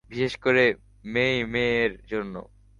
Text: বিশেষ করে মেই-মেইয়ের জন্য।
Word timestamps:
বিশেষ 0.09 0.33
করে 0.37 0.63
মেই-মেইয়ের 1.05 1.93
জন্য। 2.05 2.35